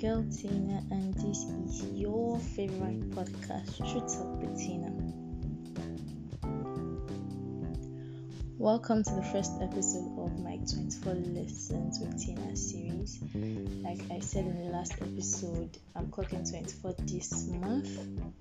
girl 0.00 0.24
Tina, 0.34 0.82
and 0.90 1.12
this 1.12 1.44
is 1.44 1.84
your 1.92 2.38
favorite 2.38 3.10
podcast, 3.10 3.76
Truth 3.76 4.16
Talk 4.16 4.40
with 4.40 4.58
Tina. 4.58 4.90
Welcome 8.56 9.02
to 9.04 9.14
the 9.14 9.22
first 9.22 9.52
episode 9.62 10.18
of 10.18 10.38
my 10.40 10.56
24 10.56 11.14
Lessons 11.14 11.98
with 11.98 12.18
Tina 12.18 12.54
series. 12.54 13.20
Like 13.82 14.00
I 14.10 14.20
said 14.20 14.44
in 14.44 14.64
the 14.64 14.70
last 14.70 14.92
episode, 15.00 15.78
I'm 15.96 16.08
clocking 16.08 16.48
24 16.50 16.94
this 17.06 17.48
month 17.48 17.88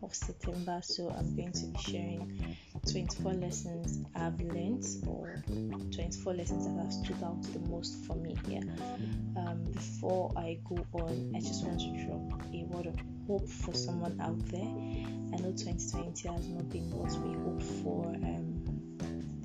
of 0.04 0.14
September, 0.14 0.82
so 0.84 1.10
I'm 1.10 1.36
going 1.38 1.54
to 1.54 1.66
be 1.68 1.80
sharing 1.80 2.58
24 2.92 3.34
lessons 3.34 4.00
I've 4.14 4.40
learned 4.42 4.86
or 5.08 5.42
24 5.48 6.34
lessons 6.34 6.68
that 6.68 6.84
have 6.84 6.94
stood 6.94 7.24
out 7.24 7.42
the 7.54 7.60
most 7.70 8.06
for 8.06 8.16
me 8.16 8.38
here. 8.46 8.64
Um, 9.38 9.49
before 10.00 10.32
I 10.38 10.58
go 10.64 10.78
on, 10.94 11.34
I 11.36 11.40
just 11.42 11.66
want 11.66 11.82
to 11.82 12.06
drop 12.06 12.42
a 12.54 12.64
word 12.68 12.86
of 12.86 12.96
hope 13.28 13.50
for 13.50 13.74
someone 13.74 14.18
out 14.22 14.40
there. 14.48 14.62
I 14.62 15.42
know 15.42 15.52
2020 15.52 16.30
has 16.30 16.48
not 16.48 16.70
been 16.70 16.90
what 16.92 17.12
we 17.20 17.34
hoped 17.36 17.64
for. 17.84 18.06
Um, 18.06 18.64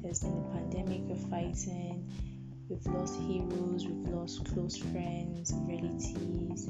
there's 0.00 0.20
been 0.20 0.30
a 0.30 0.54
pandemic 0.54 1.00
we're 1.08 1.28
fighting. 1.28 2.08
We've 2.68 2.86
lost 2.86 3.18
heroes, 3.18 3.84
we've 3.84 4.14
lost 4.14 4.44
close 4.54 4.76
friends, 4.76 5.52
relatives, 5.56 6.68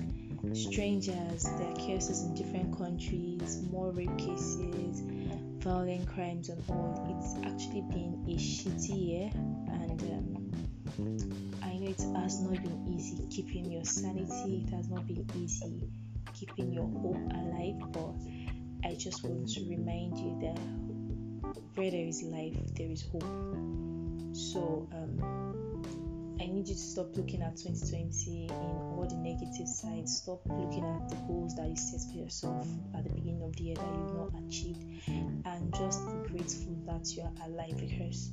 strangers. 0.55 1.45
There 1.45 1.69
are 1.69 1.77
cases 1.77 2.23
in 2.23 2.35
different 2.35 2.79
countries, 2.79 3.61
more 3.71 3.91
rape 3.91 4.17
cases, 4.17 5.03
violent 5.59 6.09
crimes, 6.09 6.49
and 6.49 6.65
all. 6.71 7.21
It's 7.21 7.35
actually 7.45 7.83
been 7.83 8.25
a 8.29 8.37
shitty 8.37 9.09
year, 9.09 9.31
and 9.35 10.01
um, 10.01 10.34
I 10.97 11.77
know 11.77 11.89
it 11.91 12.01
has 12.17 12.41
not 12.41 12.53
been 12.53 12.95
easy 12.97 13.27
keeping 13.29 13.73
your 13.73 13.85
sanity, 13.85 14.65
it 14.65 14.75
has 14.75 14.89
not 14.89 15.07
been 15.09 15.27
easy 15.37 15.89
keeping 16.35 16.73
your 16.73 16.87
hope 16.87 17.17
alive, 17.33 17.93
but 17.93 18.89
I 18.89 18.95
just 18.95 19.25
want 19.25 19.49
to 19.51 19.61
remind 19.69 20.19
you 20.19 20.39
that 20.43 21.55
where 21.75 21.91
there 21.91 22.07
is 22.07 22.23
life, 22.23 22.57
there 22.77 22.91
is 22.91 23.03
hope. 23.11 23.25
So 24.35 24.89
um, 24.93 26.37
I 26.41 26.47
need 26.47 26.69
you 26.69 26.75
to 26.75 26.81
stop 26.81 27.17
looking 27.17 27.43
at 27.43 27.57
2020 27.57 28.47
in 28.47 28.51
all 28.53 29.07
the 29.09 29.17
negative 29.17 29.67
sides. 29.67 30.19
Stop 30.19 30.43
looking 30.47 30.85
at 30.85 31.09
the 31.09 31.17
goals 31.27 31.57
that 31.57 31.69
you 31.69 31.77
set 31.77 32.09
for 32.13 32.19
yourself 32.19 32.69
at 32.97 33.05
the 33.05 33.11
beginning 33.11 33.43
of 33.43 33.57
the 33.57 33.63
year 33.65 33.77
that 33.77 33.95
you've 33.95 34.15
not 34.15 34.31
achieved, 34.47 34.85
and 35.09 35.75
just 35.75 36.07
be 36.07 36.29
grateful 36.31 36.77
that 36.87 37.11
you 37.17 37.23
are 37.23 37.49
alive 37.49 37.77
because 37.79 38.31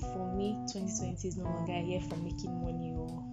for 0.00 0.32
me, 0.34 0.58
2020 0.72 1.28
is 1.28 1.36
no 1.36 1.44
longer 1.44 1.72
a 1.72 1.82
year 1.82 2.00
for 2.00 2.16
making 2.16 2.62
money 2.62 2.94
or 2.96 3.24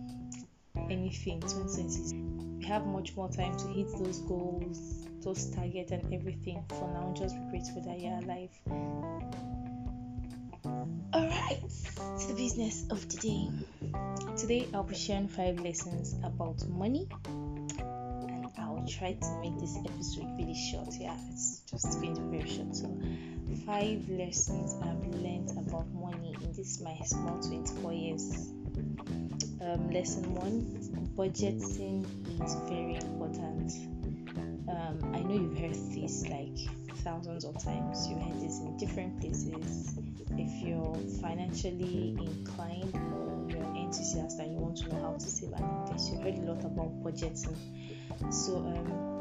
anything. 0.90 1.42
2020 1.42 2.36
we 2.58 2.66
have 2.66 2.86
much 2.86 3.16
more 3.16 3.30
time 3.30 3.56
to 3.58 3.68
hit 3.68 3.88
those 3.98 4.20
goals 4.22 5.06
those 5.26 5.50
targets 5.50 5.92
and 5.92 6.14
everything. 6.14 6.64
For 6.70 6.88
now, 6.88 7.12
just 7.18 7.36
be 7.36 7.50
grateful 7.50 7.82
that 7.82 8.00
you're 8.00 8.20
alive. 8.20 8.52
Alright, 11.14 11.62
to 12.20 12.28
the 12.28 12.34
business 12.36 12.86
of 12.92 13.08
today. 13.10 13.50
Today, 14.38 14.68
I'll 14.74 14.84
be 14.84 14.96
sharing 14.96 15.28
five 15.28 15.60
lessons 15.62 16.16
about 16.24 16.68
money, 16.70 17.08
and 17.28 18.48
I'll 18.58 18.86
try 18.88 19.14
to 19.14 19.40
make 19.42 19.60
this 19.60 19.76
episode 19.78 20.30
really 20.38 20.56
short. 20.56 20.94
Yeah, 21.00 21.18
it's 21.32 21.62
just 21.72 22.00
going 22.00 22.16
to 22.16 22.22
be 22.22 22.38
very 22.38 22.50
short. 22.50 22.76
So, 22.76 22.96
five 23.66 24.08
lessons 24.10 24.76
I've 24.82 25.08
learned 25.08 25.52
about 25.52 25.88
money 25.94 26.05
this 26.56 26.76
is 26.76 26.82
my 26.82 26.98
small 27.06 27.40
24 27.42 27.94
years. 27.94 28.50
Um, 29.62 29.90
lesson 29.90 30.34
one 30.36 30.62
budgeting 31.18 32.06
is 32.44 32.56
very 32.70 32.96
important 32.96 33.72
um, 34.68 35.14
I 35.14 35.20
know 35.20 35.36
you've 35.36 35.58
heard 35.58 35.76
this 35.92 36.28
like 36.28 36.58
thousands 37.04 37.46
of 37.46 37.62
times. 37.64 38.08
You 38.08 38.16
heard 38.18 38.42
this 38.42 38.60
in 38.60 38.78
different 38.78 39.20
places. 39.22 39.98
If 40.38 40.66
you're 40.66 40.96
financially 41.22 42.16
inclined 42.20 42.96
or 42.96 43.46
you're 43.50 43.64
an 43.64 43.78
enthusiast 43.78 44.40
and 44.40 44.54
you 44.54 44.60
want 44.60 44.78
to 44.78 44.90
know 44.90 45.02
how 45.02 45.14
to 45.14 45.20
save 45.20 45.54
and 45.54 45.64
invest, 45.88 46.12
you 46.12 46.20
heard 46.20 46.36
a 46.36 46.42
lot 46.42 46.64
about 46.66 47.04
budgeting. 47.04 47.56
So, 48.32 48.58
um, 48.58 49.15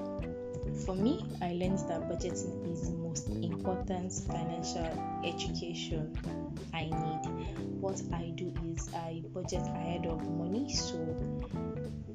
for 0.85 0.95
me, 0.95 1.25
I 1.41 1.53
learned 1.53 1.79
that 1.89 2.09
budgeting 2.09 2.73
is 2.73 2.91
the 2.91 2.97
most 2.97 3.29
important 3.29 4.13
financial 4.13 5.23
education 5.25 6.17
I 6.73 6.85
need. 6.85 7.81
What 7.81 8.01
I 8.13 8.33
do 8.35 8.53
is 8.75 8.89
I 8.95 9.23
budget 9.33 9.63
ahead 9.63 10.07
of 10.07 10.29
money, 10.29 10.73
so 10.73 10.97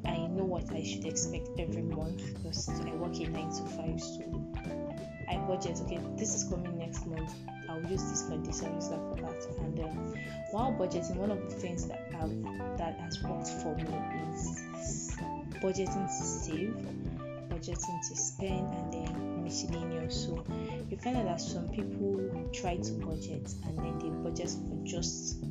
I 0.06 0.18
know 0.40 0.46
what 0.46 0.72
I 0.72 0.84
should 0.84 1.06
expect 1.06 1.50
every 1.60 1.84
month 1.84 2.22
because 2.36 2.70
I 2.70 2.92
work 2.96 3.20
in 3.20 3.34
9 3.34 3.50
to 3.50 3.66
5 3.66 4.02
so 4.02 4.54
I 5.30 5.38
budget 5.38 5.80
okay 5.86 6.00
this 6.18 6.34
is 6.34 6.44
coming 6.50 6.78
next 6.78 7.06
month. 7.06 7.32
I'll 7.70 7.84
use 7.84 8.04
this 8.04 8.28
for 8.28 8.38
this 8.38 8.64
I'll 8.64 8.74
use 8.74 8.90
that 8.90 9.00
for 9.00 9.16
that. 9.22 9.46
And 9.60 9.80
while 10.52 10.74
budgeting 10.74 11.18
one 11.18 11.32
of 11.32 11.50
the 11.50 11.56
things 11.56 11.88
that 11.88 12.02
I've, 12.20 12.78
that 12.78 13.00
has 13.00 13.22
worked 13.24 13.50
for 13.62 13.76
me 13.76 13.84
is 14.34 15.16
budgeting 15.62 16.08
to 16.08 16.24
save 16.24 16.76
budgeting 17.60 18.08
to 18.08 18.16
spend 18.16 18.74
and 18.74 18.94
then 18.94 19.44
miscellaneous 19.44 20.26
so 20.26 20.46
you 20.90 20.98
find 20.98 21.18
out 21.18 21.26
that 21.26 21.42
some 21.42 21.68
people 21.70 22.50
try 22.54 22.78
to 22.78 22.92
budget 22.94 23.54
and 23.66 23.78
then 23.78 24.00
they 24.00 24.10
budget 24.30 24.50
for 24.50 24.86
just 24.86 25.44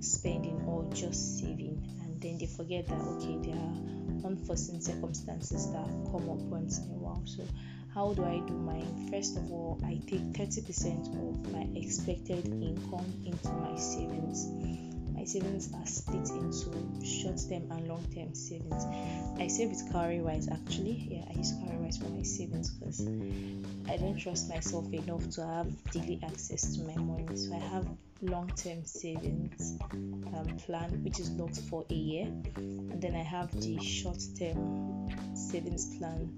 spending 0.00 0.60
or 0.66 0.88
just 0.92 1.40
saving 1.40 1.82
and 2.04 2.20
then 2.20 2.38
they 2.38 2.46
forget 2.46 2.86
that 2.86 3.00
okay 3.00 3.38
there 3.42 3.56
are 3.56 4.02
unforeseen 4.24 4.80
circumstances 4.80 5.70
that 5.72 5.86
come 6.10 6.28
up 6.30 6.42
once 6.46 6.78
in 6.78 6.90
a 6.90 6.98
while. 6.98 7.22
So, 7.26 7.44
how 7.94 8.14
do 8.14 8.24
I 8.24 8.40
do 8.46 8.54
mine? 8.54 9.08
First 9.10 9.36
of 9.36 9.50
all, 9.52 9.80
I 9.84 10.00
take 10.06 10.32
30% 10.32 11.12
of 11.12 11.52
my 11.52 11.66
expected 11.74 12.46
income 12.46 13.12
into 13.26 13.48
my 13.48 13.76
savings. 13.76 14.48
My 15.12 15.24
savings 15.24 15.72
are 15.74 15.86
split 15.86 16.30
into 16.30 17.04
short 17.04 17.38
term 17.48 17.70
and 17.70 17.81
long 17.92 18.04
term 18.14 18.34
savings. 18.34 18.84
I 19.38 19.46
save 19.48 19.68
with 19.68 19.92
Cowrywise 19.92 20.50
actually. 20.50 21.08
Yeah, 21.10 21.24
I 21.28 21.36
use 21.36 21.52
Cowrywise 21.52 21.98
for 22.02 22.08
my 22.08 22.22
savings 22.22 22.70
because 22.70 23.00
I 23.88 23.96
don't 23.96 24.18
trust 24.18 24.48
myself 24.48 24.90
enough 24.92 25.28
to 25.30 25.44
have 25.44 25.68
daily 25.90 26.18
access 26.24 26.76
to 26.76 26.82
my 26.84 26.96
money. 26.96 27.36
So 27.36 27.54
I 27.54 27.58
have 27.58 27.86
long-term 28.22 28.84
savings 28.84 29.76
um, 29.92 30.56
plan 30.64 31.02
which 31.02 31.18
is 31.18 31.30
locked 31.32 31.58
for 31.68 31.84
a 31.90 31.94
year 31.94 32.26
and 32.56 33.02
then 33.02 33.16
i 33.16 33.22
have 33.22 33.50
the 33.60 33.76
short-term 33.82 35.08
savings 35.34 35.96
plan 35.96 36.32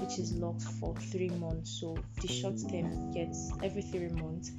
which 0.00 0.18
is 0.18 0.32
locked 0.32 0.62
for 0.62 0.94
three 0.96 1.28
months 1.28 1.78
so 1.78 1.96
the 2.22 2.28
short 2.28 2.56
term 2.70 3.12
gets 3.12 3.52
every 3.62 3.82
three 3.82 4.08
months 4.08 4.52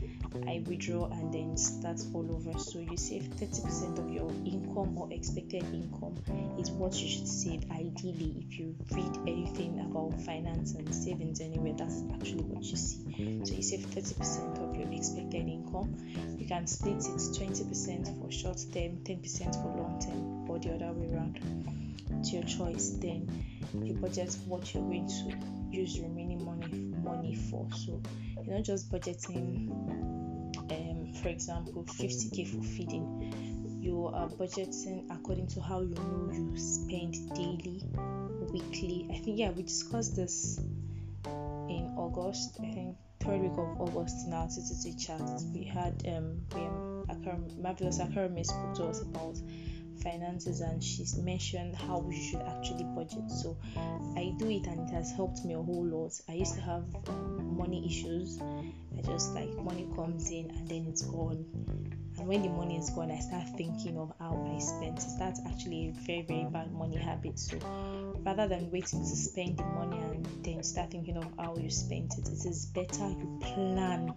i 0.47 0.63
withdraw 0.67 1.05
and 1.05 1.33
then 1.33 1.57
start 1.57 1.99
all 2.13 2.29
over 2.31 2.57
so 2.59 2.79
you 2.79 2.95
save 2.95 3.23
30% 3.23 3.97
of 3.97 4.11
your 4.11 4.29
income 4.45 4.95
or 4.97 5.11
expected 5.11 5.63
income 5.73 6.15
is 6.59 6.71
what 6.71 6.93
you 6.95 7.07
should 7.07 7.27
save 7.27 7.69
ideally 7.71 8.45
if 8.47 8.59
you 8.59 8.75
read 8.91 9.17
anything 9.27 9.79
about 9.79 10.19
finance 10.21 10.73
and 10.73 10.93
savings 10.93 11.41
anywhere 11.41 11.73
that's 11.77 12.03
actually 12.13 12.43
what 12.43 12.63
you 12.63 12.75
see 12.75 13.41
so 13.43 13.53
you 13.53 13.61
save 13.61 13.81
30% 13.81 14.69
of 14.69 14.75
your 14.75 14.91
expected 14.91 15.47
income 15.47 15.95
you 16.47 16.55
can 16.55 16.65
split 16.65 16.95
it 16.95 17.03
20% 17.03 18.21
for 18.21 18.31
short 18.31 18.57
term, 18.73 18.99
10% 19.03 19.61
for 19.61 19.81
long 19.81 19.99
term, 19.99 20.49
or 20.49 20.57
the 20.59 20.75
other 20.75 20.93
way 20.93 21.13
around. 21.13 21.39
It's 22.19 22.31
your 22.31 22.43
choice. 22.43 22.91
Then 23.01 23.45
you 23.73 23.93
budget 23.95 24.33
what 24.45 24.73
you're 24.73 24.83
going 24.83 25.07
to 25.07 25.77
use 25.77 25.99
remaining 25.99 26.45
money 26.45 26.67
money 27.03 27.35
for. 27.35 27.67
So 27.75 28.01
you're 28.45 28.55
not 28.55 28.63
just 28.63 28.89
budgeting, 28.89 29.69
um, 30.71 31.13
for 31.21 31.27
example, 31.27 31.83
50k 31.83 32.47
for 32.47 32.63
feeding. 32.63 33.56
You 33.87 34.07
are 34.07 34.27
budgeting 34.27 35.09
according 35.09 35.47
to 35.47 35.61
how 35.61 35.79
you 35.79 35.95
know 35.95 36.29
you 36.33 36.57
spend 36.57 37.13
daily, 37.33 37.81
weekly. 38.51 39.07
I 39.09 39.19
think 39.19 39.39
yeah, 39.39 39.51
we 39.51 39.63
discussed 39.63 40.13
this 40.13 40.57
in 40.57 41.95
August. 41.97 42.57
I 42.59 42.69
think 42.73 42.97
third 43.21 43.39
week 43.39 43.53
of 43.53 43.79
August 43.79 44.27
in 44.27 44.33
our 44.33 44.47
TTT 44.47 44.99
chat, 44.99 45.21
we 45.53 45.63
had 45.63 46.03
um, 46.05 46.41
Akaram, 47.07 47.57
Marvelous 47.61 47.99
Akarame 47.99 48.45
spoke 48.45 48.75
to 48.75 48.87
us 48.87 49.01
about 49.03 49.37
finances 50.03 50.59
and 50.59 50.83
she's 50.83 51.15
mentioned 51.15 51.73
how 51.73 51.99
we 51.99 52.21
should 52.21 52.41
actually 52.41 52.83
budget. 52.83 53.31
So 53.31 53.57
I 54.17 54.33
do 54.37 54.49
it 54.49 54.67
and 54.67 54.89
it 54.89 54.91
has 54.91 55.13
helped 55.13 55.45
me 55.45 55.53
a 55.53 55.61
whole 55.61 55.85
lot. 55.85 56.11
I 56.27 56.33
used 56.33 56.55
to 56.55 56.61
have 56.61 56.83
um, 57.07 57.57
money 57.57 57.85
issues. 57.87 58.37
I 58.41 59.01
just 59.01 59.33
like 59.33 59.55
money 59.55 59.87
comes 59.95 60.29
in 60.29 60.49
and 60.49 60.67
then 60.67 60.87
it's 60.89 61.03
gone. 61.03 61.86
And 62.17 62.27
when 62.27 62.41
the 62.41 62.49
money 62.49 62.77
is 62.77 62.89
gone, 62.89 63.11
I 63.11 63.19
start 63.19 63.47
thinking 63.57 63.97
of 63.97 64.11
how 64.19 64.49
I 64.53 64.59
spent. 64.59 64.97
It 64.97 65.01
starts 65.01 65.39
actually 65.47 65.89
a 65.89 65.91
very, 66.05 66.23
very 66.23 66.45
bad 66.45 66.71
money 66.71 66.97
habit. 66.97 67.37
So 67.37 67.57
rather 68.25 68.47
than 68.47 68.71
waiting 68.71 69.01
to 69.01 69.15
spend 69.15 69.57
the 69.57 69.63
money 69.63 69.97
and 69.97 70.25
then 70.43 70.63
start 70.63 70.91
thinking 70.91 71.17
of 71.17 71.27
how 71.37 71.55
you 71.57 71.69
spent 71.69 72.17
it, 72.17 72.27
it 72.27 72.45
is 72.45 72.65
better 72.67 73.07
you 73.09 73.39
plan. 73.41 74.13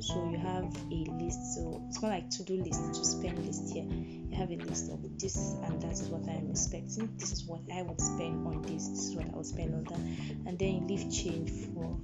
So 0.00 0.30
you 0.30 0.38
have 0.38 0.64
a 0.90 1.10
list. 1.22 1.54
So 1.54 1.82
it's 1.88 2.00
more 2.02 2.10
like 2.10 2.30
to-do 2.30 2.62
list 2.62 2.94
to 2.94 3.04
spend 3.04 3.44
list 3.46 3.72
here. 3.72 3.84
You 3.84 4.36
have 4.36 4.50
a 4.50 4.56
list 4.56 4.90
of 4.90 5.18
this 5.18 5.36
and 5.64 5.80
that 5.82 5.92
is 5.92 6.08
what 6.08 6.28
I 6.28 6.36
am 6.36 6.50
expecting. 6.50 7.08
This 7.16 7.32
is 7.32 7.44
what 7.44 7.60
I 7.72 7.82
would 7.82 8.00
spend 8.00 8.46
on 8.46 8.62
this. 8.62 8.88
This 8.88 9.08
is 9.08 9.16
what 9.16 9.26
I 9.26 9.36
would 9.36 9.46
spend 9.46 9.74
on 9.74 9.84
that, 9.84 10.00
and 10.48 10.58
then 10.58 10.68
you 10.74 10.86
leave 10.86 11.12
change 11.12 11.50
for 11.74 11.96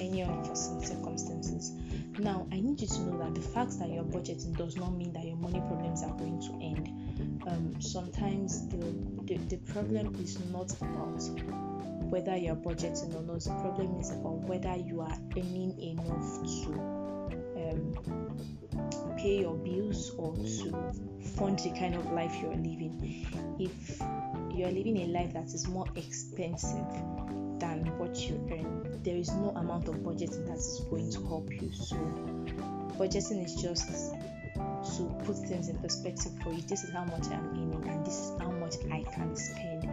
any 0.00 0.22
unforeseen 0.22 0.80
circumstances. 0.80 1.19
Need 2.70 2.82
you 2.82 2.86
to 2.86 3.00
know 3.00 3.18
that 3.18 3.34
the 3.34 3.40
fact 3.40 3.80
that 3.80 3.90
you're 3.90 4.04
budgeting 4.04 4.56
does 4.56 4.76
not 4.76 4.92
mean 4.92 5.12
that 5.14 5.24
your 5.24 5.34
money 5.34 5.58
problems 5.58 6.04
are 6.04 6.16
going 6.16 6.40
to 6.40 6.52
end. 6.64 7.42
Um, 7.48 7.80
sometimes 7.80 8.68
the, 8.68 8.76
the, 9.24 9.38
the 9.48 9.56
problem 9.72 10.14
is 10.22 10.38
not 10.52 10.70
about 10.80 11.20
whether 12.10 12.36
you're 12.36 12.54
budgeting 12.54 13.12
or 13.16 13.22
not, 13.22 13.40
the 13.40 13.50
problem 13.60 13.98
is 13.98 14.12
about 14.12 14.42
whether 14.46 14.76
you 14.76 15.00
are 15.00 15.18
earning 15.36 15.80
enough 15.80 16.44
to 16.62 16.72
um, 17.56 19.16
pay 19.18 19.40
your 19.40 19.56
bills 19.56 20.12
or 20.16 20.36
to 20.36 20.94
fund 21.36 21.58
the 21.58 21.76
kind 21.76 21.96
of 21.96 22.12
life 22.12 22.36
you're 22.40 22.54
living. 22.54 23.26
If 23.58 24.00
you're 24.54 24.70
living 24.70 24.96
a 24.98 25.06
life 25.06 25.32
that 25.32 25.46
is 25.46 25.66
more 25.66 25.86
expensive 25.96 26.86
than 27.60 27.86
what 27.98 28.16
you 28.28 28.34
earn, 28.50 29.00
there 29.04 29.16
is 29.16 29.30
no 29.30 29.50
amount 29.50 29.88
of 29.88 29.96
budgeting 29.96 30.46
that 30.46 30.56
is 30.56 30.82
going 30.90 31.10
to 31.12 31.20
help 31.26 31.50
you. 31.52 31.70
So, 31.72 31.96
budgeting 32.98 33.44
is 33.44 33.54
just 33.54 34.12
to 34.96 35.02
put 35.24 35.36
things 35.36 35.68
in 35.68 35.78
perspective 35.78 36.32
for 36.42 36.52
you. 36.52 36.62
This 36.62 36.84
is 36.84 36.90
how 36.90 37.04
much 37.04 37.26
I'm 37.26 37.46
earning, 37.50 37.84
and 37.88 38.04
this 38.04 38.18
is 38.18 38.32
how 38.40 38.50
much 38.50 38.74
I 38.90 39.04
can 39.12 39.36
spend. 39.36 39.84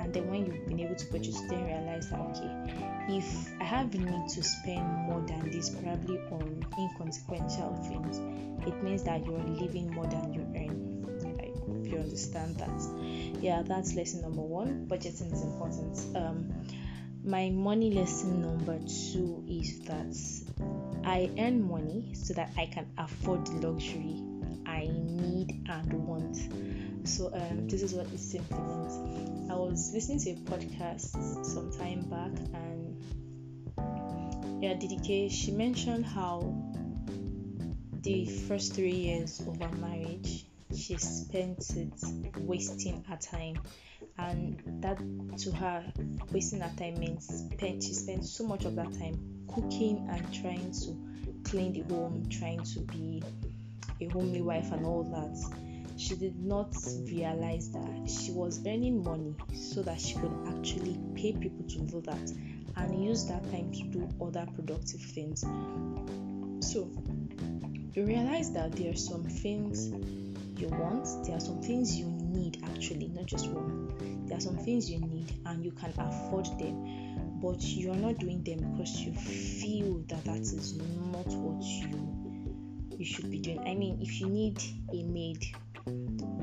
And 0.00 0.14
then, 0.14 0.30
when 0.30 0.46
you've 0.46 0.66
been 0.66 0.80
able 0.80 0.94
to 0.94 1.12
budget, 1.12 1.34
then 1.48 1.64
realize 1.64 2.08
that 2.10 2.20
okay, 2.20 2.86
if 3.08 3.60
I 3.60 3.64
have 3.64 3.90
the 3.90 3.98
need 3.98 4.28
to 4.30 4.42
spend 4.42 4.86
more 5.06 5.20
than 5.26 5.50
this, 5.50 5.70
probably 5.70 6.18
on 6.30 6.64
inconsequential 6.78 7.74
things, 7.88 8.18
it 8.66 8.82
means 8.82 9.02
that 9.04 9.24
you're 9.26 9.38
living 9.38 9.90
more 9.92 10.06
than 10.06 10.32
you 10.32 10.40
earn. 10.56 10.96
I 11.40 11.52
hope 11.66 11.86
you 11.86 11.98
understand 11.98 12.56
that. 12.56 13.42
Yeah, 13.42 13.62
that's 13.62 13.94
lesson 13.94 14.22
number 14.22 14.42
one. 14.42 14.86
Budgeting 14.88 15.32
is 15.32 15.42
important. 15.42 16.16
Um, 16.16 16.52
my 17.26 17.50
money 17.50 17.90
lesson 17.90 18.40
number 18.40 18.78
two 18.86 19.44
is 19.48 19.80
that 19.80 20.14
I 21.04 21.28
earn 21.38 21.68
money 21.68 22.14
so 22.14 22.32
that 22.34 22.52
I 22.56 22.66
can 22.66 22.86
afford 22.96 23.46
the 23.46 23.66
luxury 23.66 24.22
I 24.64 24.88
need 24.92 25.66
and 25.68 25.92
want. 26.06 26.36
So 27.02 27.32
um, 27.34 27.66
this 27.68 27.82
is 27.82 27.94
what 27.94 28.06
it 28.06 28.20
simply 28.20 28.58
means. 28.58 29.50
I 29.50 29.54
was 29.54 29.92
listening 29.92 30.20
to 30.20 30.30
a 30.30 30.34
podcast 30.56 31.44
some 31.44 31.72
time 31.72 32.02
back, 32.02 32.30
and 32.54 33.02
yeah, 34.62 34.74
DDK 34.74 35.30
she 35.30 35.50
mentioned 35.50 36.06
how 36.06 36.54
the 38.02 38.24
first 38.24 38.74
three 38.74 38.94
years 38.94 39.40
of 39.40 39.60
our 39.60 39.72
marriage 39.72 40.46
she 40.76 40.96
spent 40.98 41.70
it 41.76 42.38
wasting 42.38 43.02
her 43.04 43.16
time. 43.16 43.58
And 44.18 44.62
that 44.82 44.98
to 45.38 45.52
her 45.52 45.84
wasting 46.32 46.60
her 46.60 46.72
time 46.76 46.98
means 46.98 47.26
spent 47.26 47.82
she 47.82 47.94
spent 47.94 48.24
so 48.24 48.46
much 48.46 48.64
of 48.64 48.76
that 48.76 48.92
time 48.98 49.44
cooking 49.48 50.06
and 50.10 50.34
trying 50.34 50.72
to 50.72 51.50
clean 51.50 51.72
the 51.72 51.94
home 51.94 52.28
trying 52.28 52.62
to 52.62 52.80
be 52.80 53.22
a 54.00 54.08
homely 54.08 54.42
wife 54.42 54.72
and 54.72 54.84
all 54.84 55.04
that. 55.04 55.98
She 55.98 56.14
did 56.14 56.38
not 56.44 56.74
realize 57.06 57.70
that 57.70 58.10
she 58.10 58.32
was 58.32 58.60
earning 58.66 59.02
money 59.02 59.34
so 59.54 59.82
that 59.82 60.00
she 60.00 60.14
could 60.14 60.32
actually 60.48 60.98
pay 61.14 61.32
people 61.32 61.64
to 61.68 61.78
do 61.78 62.02
that 62.02 62.30
and 62.76 63.04
use 63.04 63.24
that 63.26 63.42
time 63.50 63.72
to 63.72 63.82
do 63.84 64.08
other 64.20 64.46
productive 64.54 65.00
things. 65.00 65.40
So 66.60 66.90
you 67.94 68.04
realize 68.04 68.52
that 68.52 68.72
there 68.72 68.92
are 68.92 68.96
some 68.96 69.24
things 69.24 69.90
you 70.58 70.68
want 70.68 71.06
there 71.24 71.36
are 71.36 71.40
some 71.40 71.60
things 71.62 71.96
you 71.96 72.06
need 72.06 72.62
actually 72.64 73.08
not 73.08 73.26
just 73.26 73.48
one. 73.50 74.26
There 74.26 74.36
are 74.36 74.40
some 74.40 74.56
things 74.58 74.90
you 74.90 75.00
need 75.00 75.32
and 75.44 75.64
you 75.64 75.72
can 75.72 75.92
afford 75.98 76.46
them 76.58 77.40
but 77.40 77.62
you're 77.62 77.94
not 77.94 78.18
doing 78.18 78.42
them 78.42 78.72
because 78.72 79.00
you 79.00 79.12
feel 79.12 80.02
that 80.08 80.24
that 80.24 80.40
is 80.40 80.76
not 80.76 81.26
what 81.26 81.62
you 81.62 82.12
you 82.98 83.04
should 83.04 83.30
be 83.30 83.38
doing. 83.38 83.60
I 83.60 83.74
mean 83.74 83.98
if 84.00 84.20
you 84.20 84.28
need 84.28 84.62
a 84.92 85.02
maid 85.02 85.44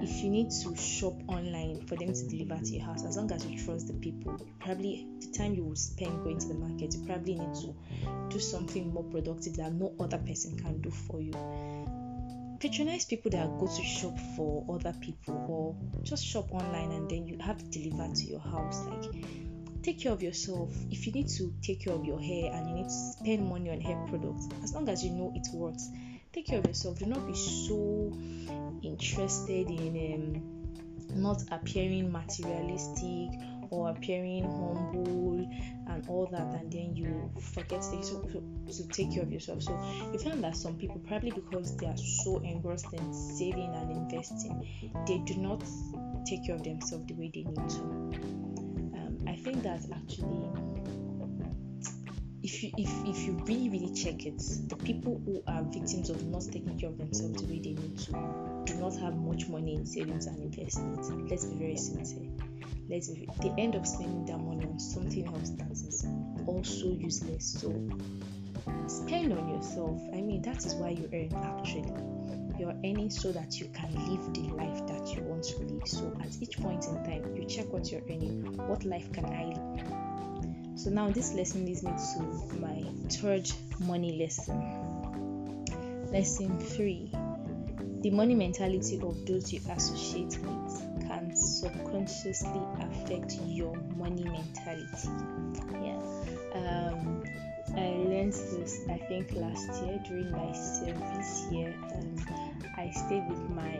if 0.01 0.23
you 0.23 0.29
need 0.29 0.49
to 0.51 0.75
shop 0.77 1.13
online 1.27 1.85
for 1.87 1.95
them 1.95 2.13
to 2.13 2.27
deliver 2.27 2.63
to 2.63 2.71
your 2.71 2.85
house 2.85 3.03
as 3.03 3.17
long 3.17 3.31
as 3.31 3.45
you 3.45 3.61
trust 3.61 3.87
the 3.87 3.93
people 3.93 4.39
probably 4.59 5.07
the 5.19 5.27
time 5.37 5.53
you 5.53 5.63
will 5.63 5.75
spend 5.75 6.23
going 6.23 6.37
to 6.39 6.47
the 6.47 6.53
market 6.53 6.95
you 6.95 7.05
probably 7.05 7.35
need 7.35 7.53
to 7.55 7.73
do 8.29 8.39
something 8.39 8.93
more 8.93 9.03
productive 9.03 9.57
that 9.57 9.73
no 9.73 9.93
other 9.99 10.17
person 10.19 10.57
can 10.57 10.79
do 10.81 10.89
for 10.89 11.19
you 11.19 11.33
patronize 12.63 13.03
people 13.03 13.29
that 13.29 13.45
go 13.59 13.67
to 13.67 13.83
shop 13.83 14.17
for 14.37 14.65
other 14.73 14.93
people 15.01 15.35
or 15.49 15.75
just 16.03 16.25
shop 16.25 16.49
online 16.53 16.91
and 16.91 17.09
then 17.09 17.27
you 17.27 17.37
have 17.39 17.59
it 17.59 17.69
delivered 17.71 18.15
to 18.15 18.23
your 18.23 18.39
house 18.39 18.85
like 18.85 19.11
take 19.81 19.99
care 19.99 20.13
of 20.13 20.23
yourself. 20.23 20.73
If 20.89 21.05
you 21.05 21.11
need 21.11 21.27
to 21.27 21.53
take 21.61 21.83
care 21.83 21.91
of 21.91 22.05
your 22.05 22.21
hair 22.21 22.53
and 22.53 22.69
you 22.69 22.75
need 22.75 22.85
to 22.85 22.89
spend 23.19 23.49
money 23.49 23.69
on 23.69 23.81
hair 23.81 23.97
products 24.07 24.47
as 24.63 24.73
long 24.73 24.87
as 24.87 25.03
you 25.03 25.11
know 25.11 25.33
it 25.35 25.45
works 25.53 25.89
take 26.31 26.47
care 26.47 26.59
of 26.59 26.65
yourself. 26.65 26.99
Do 26.99 27.05
not 27.05 27.27
be 27.27 27.35
so 27.35 28.13
interested 28.81 29.69
in 29.69 30.41
um, 31.11 31.21
not 31.21 31.43
appearing 31.51 32.11
materialistic 32.11 33.29
or 33.73 33.89
appearing 33.89 34.43
humble 34.43 35.47
and 35.87 36.07
all 36.07 36.27
that 36.31 36.61
and 36.61 36.71
then 36.71 36.95
you 36.95 37.31
forget 37.39 37.81
to, 37.81 38.01
to, 38.01 38.43
to 38.71 38.87
take 38.89 39.13
care 39.13 39.23
of 39.23 39.31
yourself. 39.31 39.63
So 39.63 39.73
you 40.11 40.19
find 40.19 40.43
that 40.43 40.55
some 40.55 40.75
people 40.75 41.01
probably 41.07 41.31
because 41.31 41.75
they 41.77 41.87
are 41.87 41.97
so 41.97 42.39
engrossed 42.39 42.93
in 42.93 43.13
saving 43.13 43.73
and 43.75 43.91
investing 43.91 44.65
they 45.07 45.17
do 45.19 45.35
not 45.37 45.63
take 46.25 46.45
care 46.45 46.55
of 46.55 46.63
themselves 46.63 47.05
the 47.07 47.15
way 47.15 47.31
they 47.33 47.43
need 47.43 47.69
to. 47.69 47.81
Um, 48.95 49.17
i 49.27 49.35
think 49.35 49.63
that 49.63 49.81
actually 49.93 50.49
if 52.43 52.61
you 52.61 52.71
if, 52.77 52.89
if 53.05 53.25
you 53.25 53.33
really 53.45 53.69
really 53.69 53.93
check 53.93 54.25
it 54.25 54.41
the 54.67 54.75
people 54.83 55.21
who 55.25 55.41
are 55.47 55.63
victims 55.63 56.09
of 56.09 56.23
not 56.25 56.43
taking 56.43 56.77
care 56.79 56.89
of 56.89 56.97
themselves 56.97 57.41
the 57.41 57.47
way 57.47 57.59
they 57.59 57.73
need 57.73 57.97
to 57.97 58.11
do 58.65 58.75
not 58.75 58.95
have 58.97 59.15
much 59.15 59.47
money 59.47 59.75
in 59.75 59.85
savings 59.85 60.27
and 60.27 60.39
investments 60.39 61.09
let's 61.29 61.45
be 61.45 61.55
very 61.55 61.77
sincere 61.77 62.29
let's 62.89 63.07
they 63.07 63.53
end 63.57 63.75
up 63.75 63.85
spending 63.85 64.25
that 64.25 64.37
money 64.37 64.65
on 64.65 64.79
something 64.79 65.25
else 65.27 65.51
that 65.51 65.71
is 65.71 66.05
also 66.45 66.91
useless. 66.93 67.59
So 67.59 67.69
spend 68.87 69.33
on 69.33 69.49
yourself. 69.49 70.01
I 70.13 70.21
mean 70.21 70.41
that 70.43 70.65
is 70.65 70.75
why 70.75 70.89
you 70.89 71.09
earn 71.13 71.33
actually. 71.33 71.93
You're 72.59 72.75
earning 72.85 73.09
so 73.09 73.31
that 73.31 73.59
you 73.59 73.67
can 73.73 73.91
live 74.07 74.33
the 74.33 74.53
life 74.53 74.85
that 74.87 75.15
you 75.15 75.23
want 75.23 75.43
to 75.45 75.57
live. 75.59 75.87
So 75.87 76.15
at 76.21 76.41
each 76.41 76.59
point 76.59 76.85
in 76.85 76.95
time 77.03 77.35
you 77.35 77.45
check 77.45 77.71
what 77.71 77.91
you're 77.91 78.03
earning. 78.03 78.57
What 78.67 78.83
life 78.83 79.11
can 79.11 79.25
i 79.25 79.45
live? 79.45 80.79
So 80.79 80.89
now 80.89 81.09
this 81.09 81.33
lesson 81.33 81.65
leads 81.65 81.83
me 81.83 81.91
to 81.91 82.55
my 82.59 82.83
third 83.09 83.49
money 83.79 84.19
lesson. 84.19 85.65
Lesson 86.11 86.59
three. 86.59 87.11
The 88.01 88.09
money 88.11 88.35
mentality 88.35 88.99
of 89.01 89.25
those 89.25 89.51
you 89.53 89.61
associate 89.69 90.37
with 90.39 90.92
subconsciously 91.35 92.61
affect 92.79 93.37
your 93.45 93.75
money 93.95 94.23
mentality. 94.23 95.09
Yeah. 95.81 95.99
Um, 96.53 97.23
I 97.75 97.87
learned 98.07 98.33
this 98.33 98.81
I 98.89 98.97
think 98.97 99.33
last 99.33 99.83
year 99.83 99.99
during 100.07 100.31
my 100.31 100.51
service 100.53 101.45
here. 101.49 101.73
Um, 101.95 102.15
I 102.77 102.91
stayed 102.91 103.27
with 103.29 103.49
my 103.49 103.77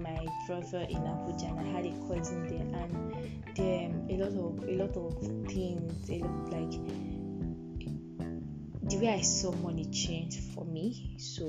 my 0.00 0.26
brother 0.46 0.86
in 0.88 0.98
Abuja 0.98 1.50
and 1.50 1.60
I 1.60 1.64
had 1.72 1.86
a 1.86 1.94
cousin 2.08 2.46
there 2.46 2.66
and 2.80 3.14
there 3.56 3.90
a 4.10 4.24
lot 4.24 4.32
of 4.32 4.68
a 4.68 4.72
lot 4.72 4.96
of 4.96 5.12
things 5.48 6.10
a 6.10 6.18
lot 6.18 6.52
like 6.52 6.78
the 8.82 8.96
way 8.98 9.08
I 9.08 9.20
saw 9.20 9.52
money 9.52 9.84
change 9.86 10.40
for 10.54 10.64
me 10.64 11.14
so 11.18 11.46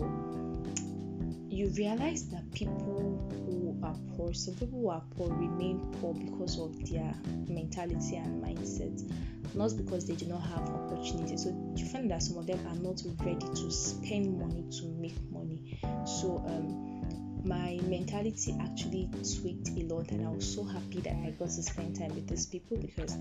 you 1.59 1.67
realize 1.77 2.29
that 2.29 2.49
people 2.53 3.19
who 3.45 3.77
are 3.83 3.95
poor 4.15 4.33
some 4.33 4.55
people 4.55 4.79
who 4.79 4.89
are 4.89 5.03
poor 5.17 5.29
remain 5.29 5.79
poor 5.99 6.13
because 6.13 6.57
of 6.59 6.73
their 6.89 7.13
mentality 7.49 8.15
and 8.15 8.41
mindset 8.43 9.11
not 9.55 9.75
because 9.75 10.05
they 10.05 10.15
do 10.15 10.25
not 10.27 10.41
have 10.41 10.69
opportunity. 10.69 11.35
So 11.37 11.49
you 11.75 11.85
find 11.87 12.09
that 12.11 12.21
some 12.21 12.37
of 12.37 12.47
them 12.47 12.59
are 12.67 12.75
not 12.75 13.01
ready 13.25 13.47
to 13.47 13.71
spend 13.71 14.39
money 14.39 14.63
to 14.79 14.85
make 14.85 15.19
money. 15.31 15.79
So 16.05 16.43
um 16.47 17.43
my 17.43 17.79
mentality 17.83 18.55
actually 18.59 19.09
tweaked 19.39 19.69
a 19.69 19.93
lot 19.93 20.11
and 20.11 20.27
I 20.27 20.29
was 20.29 20.53
so 20.53 20.63
happy 20.63 20.99
that 21.01 21.13
I 21.13 21.31
got 21.31 21.49
to 21.49 21.63
spend 21.63 21.97
time 21.97 22.13
with 22.13 22.27
these 22.27 22.45
people 22.45 22.77
because 22.77 23.17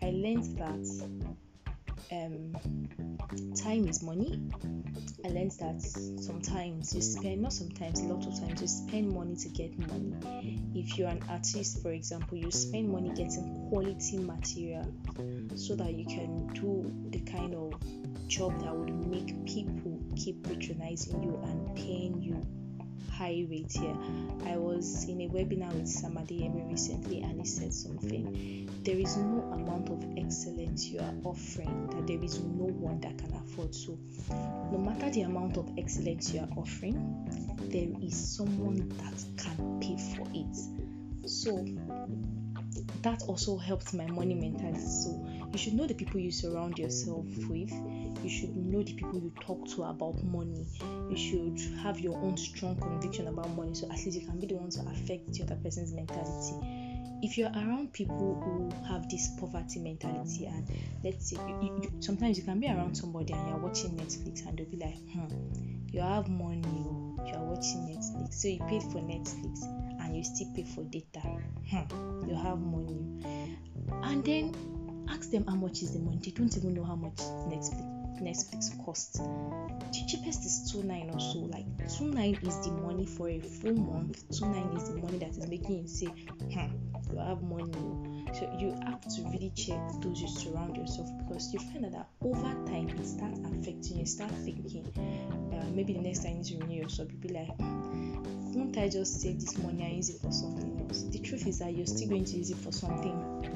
I 0.00 0.10
learned 0.10 0.56
that 0.58 1.36
um, 2.12 2.54
time 3.56 3.86
is 3.88 4.02
money. 4.02 4.40
I 5.24 5.28
learned 5.28 5.52
that 5.52 5.82
sometimes 5.82 6.94
you 6.94 7.02
spend, 7.02 7.42
not 7.42 7.52
sometimes, 7.52 8.00
a 8.00 8.04
lot 8.04 8.26
of 8.26 8.38
times 8.38 8.60
you 8.60 8.68
spend 8.68 9.12
money 9.12 9.36
to 9.36 9.48
get 9.48 9.78
money. 9.78 10.62
If 10.74 10.98
you're 10.98 11.08
an 11.08 11.22
artist, 11.28 11.82
for 11.82 11.90
example, 11.90 12.36
you 12.36 12.50
spend 12.50 12.88
money 12.90 13.10
getting 13.10 13.68
quality 13.70 14.18
material 14.18 14.86
so 15.54 15.74
that 15.76 15.94
you 15.94 16.04
can 16.06 16.48
do 16.48 16.92
the 17.10 17.20
kind 17.30 17.54
of 17.54 17.74
job 18.28 18.58
that 18.60 18.74
would 18.74 19.06
make 19.06 19.44
people 19.46 20.00
keep 20.16 20.42
patronizing 20.42 21.22
you 21.22 21.38
and 21.44 21.76
paying 21.76 22.20
you 22.20 22.40
high 23.12 23.46
rate 23.48 23.72
here. 23.72 23.96
I 24.46 24.56
was 24.56 25.04
in 25.08 25.20
a 25.22 25.28
webinar 25.28 25.72
with 25.72 25.86
Samadi 25.86 26.42
Emi 26.42 26.70
recently 26.70 27.22
and 27.22 27.40
he 27.40 27.46
said 27.46 27.72
something. 27.72 28.68
There 28.82 28.96
is 28.96 29.16
no 29.16 29.42
amount 29.52 29.88
of 29.90 30.04
excellence 30.16 30.86
you 30.86 31.00
are 31.00 31.14
offering 31.24 31.88
that 31.88 32.06
there 32.06 32.22
is 32.22 32.40
no 32.40 32.66
one 32.66 33.00
that 33.00 33.16
can 33.18 33.32
afford. 33.34 33.74
So, 33.74 33.98
no 34.70 34.78
matter 34.78 35.10
the 35.10 35.22
amount 35.22 35.56
of 35.56 35.70
excellence 35.78 36.32
you 36.32 36.40
are 36.40 36.48
offering, 36.56 36.96
there 37.70 37.88
is 38.02 38.16
someone 38.36 38.88
that 38.88 39.24
can 39.36 39.80
pay 39.80 39.96
for 40.14 40.26
it. 40.34 41.28
So, 41.28 41.64
that 43.02 43.22
also 43.24 43.56
helped 43.56 43.94
my 43.94 44.06
money 44.06 44.34
mentality. 44.34 44.80
So, 44.80 45.25
you 45.52 45.58
should 45.58 45.74
know 45.74 45.86
the 45.86 45.94
people 45.94 46.20
you 46.20 46.30
surround 46.30 46.78
yourself 46.78 47.26
with. 47.48 47.72
You 48.22 48.28
should 48.28 48.56
know 48.56 48.82
the 48.82 48.94
people 48.94 49.18
you 49.18 49.32
talk 49.40 49.66
to 49.68 49.84
about 49.84 50.22
money. 50.24 50.66
You 51.10 51.16
should 51.16 51.60
have 51.82 52.00
your 52.00 52.16
own 52.16 52.36
strong 52.36 52.76
conviction 52.76 53.28
about 53.28 53.50
money 53.50 53.74
so 53.74 53.86
at 53.86 53.96
least 53.96 54.20
you 54.20 54.26
can 54.26 54.40
be 54.40 54.46
the 54.46 54.54
one 54.56 54.70
to 54.70 54.80
affect 54.88 55.32
the 55.32 55.44
other 55.44 55.56
person's 55.56 55.92
mentality. 55.92 56.54
If 57.22 57.38
you're 57.38 57.50
around 57.50 57.92
people 57.92 58.40
who 58.44 58.70
have 58.88 59.08
this 59.08 59.28
poverty 59.40 59.80
mentality 59.80 60.46
and 60.46 60.68
let's 61.02 61.30
say 61.30 61.36
you, 61.36 61.80
you, 61.82 61.92
sometimes 62.00 62.36
you 62.36 62.44
can 62.44 62.60
be 62.60 62.68
around 62.68 62.94
somebody 62.94 63.32
and 63.32 63.48
you're 63.48 63.58
watching 63.58 63.92
netflix 63.92 64.46
and 64.46 64.58
they'll 64.58 64.66
be 64.66 64.76
like 64.76 64.96
hmm 65.12 65.26
you 65.92 66.00
have 66.02 66.28
money 66.28 66.84
oh, 66.86 67.18
you're 67.26 67.40
watching 67.40 67.88
netflix. 67.88 68.34
So 68.34 68.48
you 68.48 68.58
paid 68.68 68.82
for 68.82 69.00
netflix 69.00 69.62
and 70.02 70.14
you 70.14 70.24
still 70.24 70.52
pay 70.54 70.64
for 70.64 70.82
data. 70.84 71.22
Hmm 71.70 72.06
you 72.28 72.34
have 72.34 72.60
money. 72.60 73.04
And 74.02 74.24
then 74.24 74.54
ask 75.08 75.30
them 75.30 75.44
how 75.46 75.54
much 75.54 75.82
is 75.82 75.92
the 75.92 75.98
money 75.98 76.18
they 76.22 76.30
don't 76.30 76.56
even 76.56 76.74
know 76.74 76.84
how 76.84 76.96
much 76.96 77.16
netflix 77.48 78.06
Netflix 78.20 78.84
costs. 78.84 79.18
The 79.18 80.04
cheapest 80.08 80.44
is 80.46 80.72
two 80.72 80.82
nine 80.82 81.10
or 81.12 81.20
so. 81.20 81.38
Like 81.40 81.66
two 81.88 82.10
nine 82.10 82.38
is 82.42 82.58
the 82.64 82.72
money 82.72 83.06
for 83.06 83.28
a 83.28 83.40
full 83.40 83.74
month. 83.74 84.24
Two 84.36 84.46
nine 84.46 84.72
is 84.76 84.88
the 84.88 84.96
money 84.96 85.18
that 85.18 85.30
is 85.30 85.46
making 85.48 85.82
you 85.82 85.88
say, 85.88 86.06
hmm, 86.06 86.66
you 87.12 87.18
have 87.18 87.42
money. 87.42 88.24
So 88.34 88.50
you 88.58 88.74
have 88.84 89.00
to 89.02 89.22
really 89.24 89.52
check 89.54 89.80
those 90.00 90.20
you 90.20 90.28
surround 90.28 90.76
yourself 90.76 91.08
because 91.18 91.52
you 91.52 91.60
find 91.60 91.84
that 91.84 92.08
over 92.22 92.52
time 92.66 92.88
it 92.88 93.06
starts 93.06 93.38
affecting 93.40 93.98
you. 93.98 94.06
Start 94.06 94.30
thinking, 94.44 94.86
uh, 95.52 95.64
maybe 95.74 95.92
the 95.92 96.00
next 96.00 96.24
time 96.24 96.40
you 96.42 96.58
renew 96.58 96.80
your 96.80 96.88
sub, 96.88 97.10
you'll 97.10 97.20
be 97.20 97.28
like, 97.28 97.54
hmm, 97.56 98.52
won't 98.52 98.76
I 98.78 98.88
just 98.88 99.20
save 99.20 99.40
this 99.40 99.56
money 99.58 99.84
and 99.84 99.96
use 99.96 100.10
it 100.10 100.20
for 100.20 100.32
something 100.32 100.86
else? 100.86 101.04
The 101.04 101.18
truth 101.18 101.46
is 101.46 101.58
that 101.60 101.74
you're 101.74 101.86
still 101.86 102.08
going 102.08 102.24
to 102.24 102.36
use 102.36 102.50
it 102.50 102.58
for 102.58 102.72
something, 102.72 103.55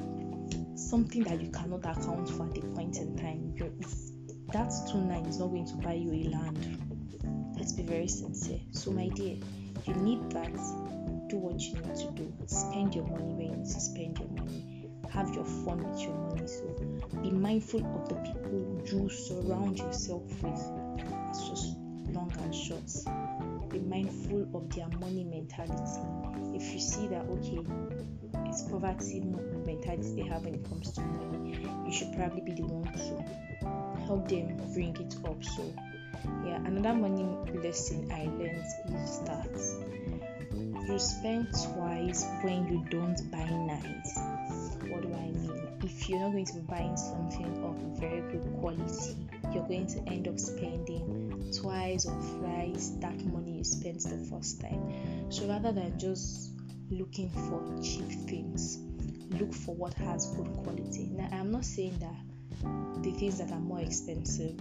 something 0.91 1.23
that 1.23 1.39
you 1.39 1.49
cannot 1.51 1.85
account 1.85 2.29
for 2.29 2.43
at 2.43 2.53
the 2.53 2.59
point 2.75 2.97
in 2.97 3.15
time. 3.15 3.55
That 4.51 4.67
2.9 4.67 5.29
is 5.29 5.39
not 5.39 5.47
going 5.47 5.65
to 5.67 5.75
buy 5.75 5.93
you 5.93 6.11
a 6.11 6.23
land. 6.29 7.55
Let's 7.57 7.71
be 7.71 7.83
very 7.83 8.09
sincere. 8.09 8.59
So, 8.71 8.91
my 8.91 9.07
dear, 9.07 9.37
you 9.85 9.93
need 9.93 10.29
that. 10.31 10.53
Do 11.29 11.37
what 11.37 11.61
you 11.61 11.75
need 11.75 11.95
to 11.95 12.11
do. 12.11 12.33
Spend 12.45 12.93
your 12.93 13.05
money 13.07 13.23
when 13.23 13.41
you 13.41 13.55
need 13.55 13.67
to 13.67 13.79
spend 13.79 14.19
your 14.19 14.27
money. 14.31 14.89
Have 15.13 15.33
your 15.33 15.45
fun 15.45 15.81
with 15.81 16.01
your 16.01 16.13
money. 16.13 16.45
So, 16.45 16.67
be 17.21 17.31
mindful 17.31 17.85
of 17.95 18.09
the 18.09 18.15
people 18.15 18.83
you 18.85 19.07
surround 19.07 19.79
yourself 19.79 20.23
with. 20.43 20.61
It's 21.29 21.47
just 21.47 21.77
long 22.09 22.33
and 22.43 22.53
short. 22.53 22.91
Be 23.69 23.79
mindful 23.79 24.45
of 24.53 24.69
their 24.75 24.89
money 24.99 25.23
mentality. 25.23 26.01
If 26.53 26.73
you 26.73 26.81
see 26.81 27.07
that, 27.07 27.27
okay, 27.29 27.63
it's 28.51 28.63
poverty 28.63 29.21
mentality 29.65 30.13
they 30.15 30.27
have 30.27 30.43
when 30.43 30.55
it 30.55 30.67
comes 30.67 30.91
to 30.91 30.99
money, 31.01 31.57
you 31.85 31.91
should 31.91 32.11
probably 32.17 32.41
be 32.41 32.51
the 32.51 32.63
one 32.63 32.83
to 32.91 34.03
help 34.05 34.27
them 34.27 34.57
bring 34.73 34.93
it 34.97 35.15
up. 35.25 35.41
So, 35.41 35.73
yeah, 36.45 36.57
another 36.57 36.93
money 36.93 37.23
lesson 37.63 38.11
I 38.11 38.25
learned 38.25 38.65
is 39.03 39.19
that 39.19 40.85
you 40.85 40.99
spend 40.99 41.47
twice 41.63 42.25
when 42.41 42.67
you 42.67 42.85
don't 42.89 43.31
buy 43.31 43.45
nice. 43.45 44.19
What 44.89 45.01
do 45.03 45.13
I 45.13 45.31
mean? 45.31 45.67
If 45.83 46.09
you're 46.09 46.19
not 46.19 46.33
going 46.33 46.45
to 46.45 46.53
be 46.55 46.61
buying 46.61 46.97
something 46.97 47.63
of 47.63 47.99
very 48.01 48.19
good 48.33 48.53
quality, 48.59 49.15
you're 49.53 49.67
going 49.67 49.87
to 49.87 49.99
end 50.11 50.27
up 50.27 50.37
spending 50.37 51.53
twice 51.57 52.05
or 52.05 52.21
thrice 52.21 52.91
that 52.99 53.17
money 53.25 53.59
you 53.59 53.63
spent 53.63 54.03
the 54.03 54.17
first 54.29 54.59
time. 54.59 55.31
So 55.31 55.47
rather 55.47 55.71
than 55.71 55.97
just 55.97 56.51
looking 56.91 57.29
for 57.29 57.63
cheap 57.81 58.09
things, 58.27 58.79
look 59.39 59.53
for 59.53 59.75
what 59.75 59.93
has 59.95 60.27
good 60.35 60.51
quality. 60.63 61.09
Now, 61.11 61.29
I'm 61.31 61.51
not 61.51 61.65
saying 61.65 61.97
that 61.99 63.03
the 63.03 63.11
things 63.11 63.39
that 63.39 63.51
are 63.51 63.59
more 63.59 63.79
expensive 63.79 64.59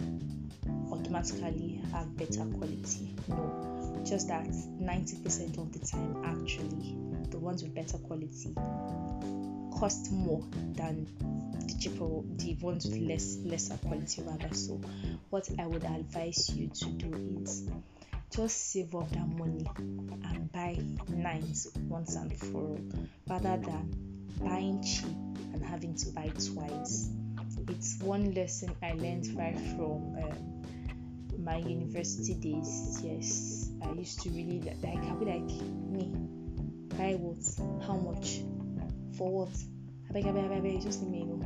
automatically 0.90 1.80
have 1.92 2.16
better 2.16 2.44
quality. 2.44 3.14
No, 3.28 4.02
just 4.06 4.28
that 4.28 4.46
90% 4.46 5.58
of 5.58 5.72
the 5.72 5.78
time, 5.86 6.22
actually, 6.24 6.96
the 7.30 7.38
ones 7.38 7.62
with 7.62 7.74
better 7.74 7.98
quality 7.98 8.54
cost 9.78 10.12
more 10.12 10.44
than 10.74 11.06
the 11.66 11.74
cheaper, 11.78 12.06
the 12.36 12.54
ones 12.60 12.86
with 12.86 13.00
less 13.00 13.36
lesser 13.44 13.76
quality 13.78 14.22
rather. 14.22 14.54
So, 14.54 14.80
what 15.30 15.48
I 15.58 15.66
would 15.66 15.84
advise 15.84 16.50
you 16.54 16.68
to 16.68 16.84
do 16.86 17.39
is 17.39 17.39
just 18.40 18.72
save 18.72 18.94
up 18.94 19.08
that 19.10 19.28
money 19.28 19.66
and 19.76 20.50
buy 20.52 20.78
nines 21.08 21.66
once 21.88 22.14
and 22.16 22.36
for 22.38 22.56
all, 22.56 22.80
rather 23.28 23.56
than 23.58 23.94
buying 24.42 24.82
cheap 24.82 25.16
and 25.52 25.64
having 25.64 25.94
to 25.94 26.08
buy 26.10 26.28
twice 26.28 27.10
it's 27.68 27.98
one 28.00 28.34
lesson 28.34 28.74
I 28.82 28.92
learned 28.92 29.28
right 29.36 29.58
from 29.58 30.16
um, 30.16 30.64
my 31.38 31.56
university 31.56 32.34
days. 32.34 33.00
Yes, 33.02 33.70
I 33.82 33.92
used 33.92 34.20
to 34.22 34.30
really 34.30 34.60
like, 34.82 34.98
I'll 35.08 35.16
be 35.16 35.26
like, 35.26 35.40
me, 35.40 36.12
buy 36.96 37.16
what? 37.18 37.86
How 37.86 37.96
much? 37.96 38.40
For 39.16 39.30
what? 39.30 39.56
I 40.08 40.12
beg, 40.12 40.26
I 40.26 40.32
beg, 40.32 40.50
I 40.50 40.60
beg, 40.60 40.82
just 40.82 41.02
me 41.02 41.24
know. 41.24 41.42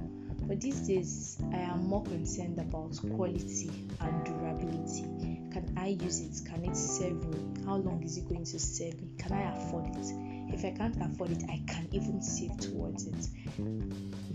But 0.47 0.61
these 0.61 0.87
days, 0.87 1.39
I 1.53 1.59
am 1.59 1.85
more 1.89 2.03
concerned 2.03 2.59
about 2.59 2.99
quality 3.15 3.71
and 4.01 4.25
durability. 4.25 5.34
Can 5.55 5.73
I 5.79 5.97
use 6.03 6.19
it? 6.21 6.45
Can 6.51 6.65
it 6.65 6.77
serve 6.77 7.25
me? 7.29 7.63
How 7.65 7.77
long 7.77 8.03
is 8.03 8.17
it 8.17 8.29
going 8.29 8.43
to 8.43 8.59
serve 8.59 9.01
me? 9.01 9.11
Can 9.21 9.31
I 9.31 9.55
afford 9.55 9.87
it? 9.87 10.13
If 10.53 10.65
I 10.65 10.73
can't 10.77 10.97
afford 11.01 11.31
it, 11.31 11.45
I 11.49 11.63
can 11.69 11.87
even 11.93 12.21
save 12.21 12.57
towards 12.59 13.07
it 13.07 13.29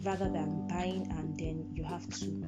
rather 0.02 0.30
than 0.30 0.66
buying 0.70 1.12
and 1.12 1.38
then 1.38 1.72
you 1.74 1.84
have 1.84 2.08
to 2.22 2.46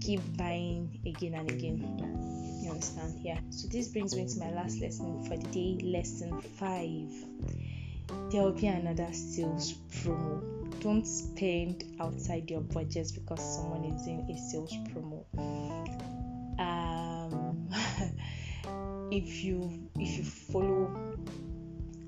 keep 0.00 0.20
buying 0.36 0.96
again 1.04 1.34
and 1.34 1.50
again. 1.50 2.60
You 2.62 2.70
understand? 2.70 3.18
Yeah. 3.20 3.40
So 3.50 3.66
this 3.66 3.88
brings 3.88 4.14
me 4.14 4.28
to 4.28 4.38
my 4.38 4.52
last 4.52 4.80
lesson 4.80 5.24
for 5.24 5.36
the 5.36 5.48
day, 5.48 5.84
lesson 5.84 6.40
five. 6.40 7.10
There 8.30 8.44
will 8.44 8.52
be 8.52 8.68
another 8.68 9.12
sales 9.12 9.72
promo. 9.90 10.70
Don't 10.78 11.04
spend 11.04 11.96
outside 11.98 12.48
your 12.48 12.60
budget 12.60 13.10
because 13.12 13.56
someone 13.56 13.84
is 13.86 14.06
in 14.06 14.20
a 14.20 14.38
sales 14.38 14.72
promo. 14.94 15.24
If 19.12 19.44
you 19.44 19.70
if 19.98 20.16
you 20.16 20.24
follow 20.24 21.18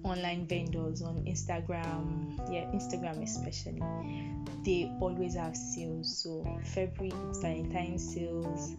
online 0.04 0.46
vendors 0.46 1.02
on 1.02 1.16
Instagram, 1.26 2.38
yeah, 2.50 2.64
Instagram 2.72 3.22
especially, 3.22 3.82
they 4.64 4.90
always 5.00 5.34
have 5.34 5.54
sales. 5.54 6.22
So 6.22 6.60
February 6.64 7.12
it's 7.28 7.40
Valentine's 7.40 8.14
sales, 8.14 8.76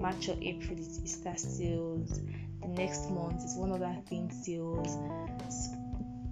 March 0.00 0.28
or 0.28 0.36
April 0.40 0.78
it's 0.78 1.00
Easter 1.02 1.34
sales, 1.36 2.20
the 2.60 2.68
next 2.68 3.10
month 3.10 3.44
is 3.44 3.56
one 3.56 3.72
other 3.72 3.96
thing 4.06 4.30
sales. 4.30 4.96
So 5.48 5.72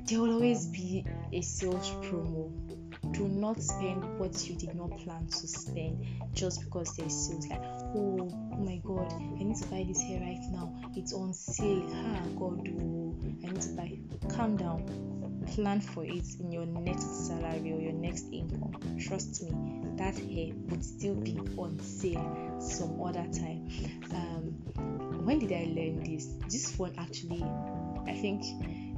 there 0.05 0.21
will 0.21 0.35
always 0.35 0.67
be 0.67 1.05
a 1.33 1.41
sales 1.41 1.91
promo. 2.03 2.53
Do 3.13 3.29
not 3.29 3.61
spend 3.63 4.19
what 4.19 4.49
you 4.49 4.55
did 4.55 4.75
not 4.75 4.99
plan 4.99 5.27
to 5.27 5.47
spend 5.47 6.07
just 6.33 6.65
because 6.65 6.97
there's 6.97 7.15
sales. 7.15 7.47
Like, 7.49 7.63
oh, 7.63 8.29
oh 8.53 8.57
my 8.57 8.81
god, 8.85 9.13
I 9.13 9.43
need 9.43 9.57
to 9.57 9.67
buy 9.67 9.85
this 9.87 10.01
hair 10.01 10.21
right 10.21 10.41
now. 10.51 10.75
It's 10.97 11.13
on 11.13 11.35
sale. 11.35 11.85
Ah, 11.93 12.23
God, 12.39 12.69
oh, 12.81 13.17
I 13.45 13.51
need 13.51 13.61
to 13.61 13.69
buy. 13.71 13.99
Calm 14.35 14.57
down. 14.57 15.45
Plan 15.55 15.81
for 15.81 16.05
it 16.05 16.25
in 16.39 16.53
your 16.53 16.67
next 16.67 17.27
salary 17.27 17.73
or 17.73 17.81
your 17.81 17.93
next 17.93 18.27
income. 18.31 18.75
Trust 19.01 19.43
me, 19.43 19.53
that 19.97 20.17
hair 20.17 20.55
would 20.69 20.85
still 20.85 21.15
be 21.15 21.39
on 21.57 21.79
sale 21.81 22.57
some 22.61 23.03
other 23.03 23.27
time. 23.33 23.69
Um, 24.13 25.25
when 25.25 25.39
did 25.39 25.53
I 25.53 25.65
learn 25.65 26.05
this? 26.05 26.27
This 26.49 26.79
one 26.79 26.95
actually, 26.99 27.43
I 28.07 28.15
think 28.15 28.43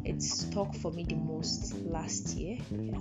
it 0.04 0.22
stuck 0.22 0.74
for 0.74 0.90
me 0.92 1.04
the 1.04 1.14
most 1.14 1.74
last 1.74 2.36
year. 2.36 2.58
Yeah. 2.70 2.98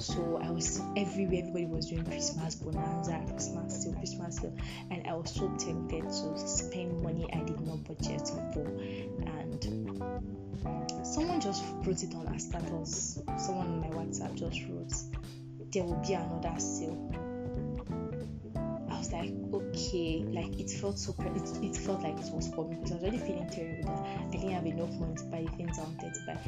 So 0.00 0.40
I 0.42 0.50
was 0.50 0.80
everywhere. 0.96 1.40
Everybody 1.40 1.66
was 1.66 1.86
doing 1.90 2.04
Christmas 2.06 2.54
bonanza, 2.54 3.22
Christmas 3.28 3.84
sale, 3.84 3.94
Christmas 3.94 4.36
sale, 4.36 4.56
and 4.90 5.06
I 5.06 5.12
was 5.12 5.30
so 5.30 5.48
tempted 5.58 6.04
to 6.04 6.38
spend 6.38 7.02
money 7.02 7.28
I 7.34 7.40
did 7.40 7.60
not 7.60 7.84
budget 7.84 8.26
for. 8.54 8.66
And 9.26 9.62
someone 11.06 11.40
just 11.40 11.62
wrote 11.84 12.02
it 12.02 12.14
on 12.14 12.28
a 12.28 12.38
status. 12.40 13.20
Someone 13.36 13.66
on 13.66 13.80
my 13.80 13.88
WhatsApp 13.88 14.34
just 14.36 14.62
wrote, 14.68 14.92
"There 15.70 15.84
will 15.84 16.02
be 16.06 16.14
another 16.14 16.58
sale." 16.58 17.12
Like, 19.12 19.32
okay, 19.52 20.24
like 20.28 20.58
it 20.60 20.70
felt 20.70 20.98
so, 20.98 21.14
it, 21.18 21.64
it 21.64 21.76
felt 21.76 22.02
like 22.02 22.18
it 22.18 22.32
was 22.32 22.50
coming 22.54 22.78
because 22.80 22.92
I 22.92 22.94
was 22.94 23.02
already 23.04 23.18
feeling 23.18 23.48
terrible 23.50 23.96
that 23.96 24.28
I 24.28 24.30
didn't 24.30 24.50
have 24.50 24.66
enough 24.66 24.90
money 25.00 25.16
to 25.16 25.24
buy 25.24 25.42
the 25.42 25.56
things 25.56 25.78
I 25.78 25.82
wanted 25.82 26.14
to 26.14 26.20
buy. 26.26 26.38